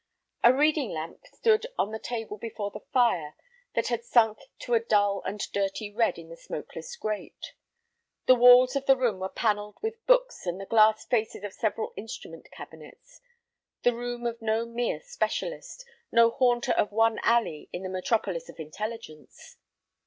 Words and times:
A 0.43 0.51
reading 0.51 0.89
lamp 0.89 1.27
stood 1.27 1.67
on 1.77 1.91
the 1.91 1.99
table 1.99 2.39
before 2.39 2.71
the 2.71 2.79
fire, 2.91 3.35
that 3.75 3.89
had 3.89 4.03
sunk 4.03 4.39
to 4.61 4.73
a 4.73 4.79
dull 4.79 5.21
and 5.27 5.39
dirty 5.53 5.93
red 5.93 6.17
in 6.17 6.29
the 6.29 6.35
smokeless 6.35 6.95
grate. 6.95 7.53
The 8.25 8.33
walls 8.33 8.75
of 8.75 8.87
the 8.87 8.97
room 8.97 9.19
were 9.19 9.29
panelled 9.29 9.77
with 9.83 10.03
books 10.07 10.47
and 10.47 10.59
the 10.59 10.65
glass 10.65 11.05
faces 11.05 11.43
of 11.43 11.53
several 11.53 11.93
instrument 11.95 12.49
cabinets—the 12.49 13.93
room 13.93 14.25
of 14.25 14.41
no 14.41 14.65
mere 14.65 15.01
specialist, 15.01 15.85
no 16.11 16.31
haunter 16.31 16.71
of 16.71 16.91
one 16.91 17.19
alley 17.21 17.69
in 17.71 17.83
the 17.83 17.87
metropolis 17.89 18.49
of 18.49 18.59
intelligence. 18.59 19.57